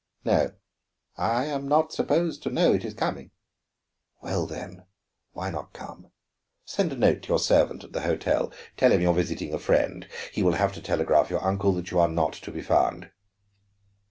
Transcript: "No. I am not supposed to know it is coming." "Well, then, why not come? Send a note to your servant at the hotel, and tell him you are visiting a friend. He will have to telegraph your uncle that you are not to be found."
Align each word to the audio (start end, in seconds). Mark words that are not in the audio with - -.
"No. 0.25 0.53
I 1.15 1.45
am 1.45 1.67
not 1.67 1.93
supposed 1.93 2.41
to 2.41 2.49
know 2.49 2.73
it 2.73 2.83
is 2.83 2.95
coming." 2.95 3.29
"Well, 4.19 4.47
then, 4.47 4.87
why 5.33 5.51
not 5.51 5.73
come? 5.73 6.09
Send 6.65 6.91
a 6.91 6.95
note 6.95 7.21
to 7.21 7.27
your 7.29 7.37
servant 7.37 7.83
at 7.83 7.93
the 7.93 8.01
hotel, 8.01 8.45
and 8.45 8.53
tell 8.77 8.91
him 8.93 9.01
you 9.01 9.11
are 9.11 9.13
visiting 9.13 9.53
a 9.53 9.59
friend. 9.59 10.07
He 10.33 10.41
will 10.41 10.53
have 10.53 10.73
to 10.73 10.81
telegraph 10.81 11.29
your 11.29 11.45
uncle 11.45 11.71
that 11.73 11.91
you 11.91 11.99
are 11.99 12.09
not 12.09 12.33
to 12.33 12.51
be 12.51 12.63
found." 12.63 13.11